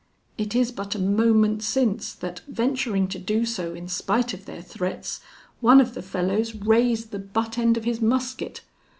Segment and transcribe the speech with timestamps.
[0.35, 4.63] It is but a moment since, that venturing to do so, in spite of their
[4.63, 5.19] threats,
[5.59, 8.61] one of the fellows raised the butt end of his musket.